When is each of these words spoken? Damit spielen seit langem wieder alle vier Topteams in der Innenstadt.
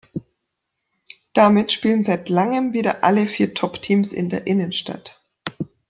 Damit 1.33 1.71
spielen 1.71 2.03
seit 2.03 2.27
langem 2.27 2.73
wieder 2.73 3.03
alle 3.03 3.27
vier 3.27 3.53
Topteams 3.53 4.13
in 4.13 4.29
der 4.29 4.47
Innenstadt. 4.47 5.21